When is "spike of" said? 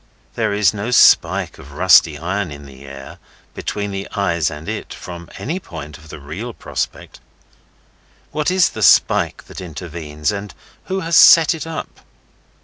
0.89-1.73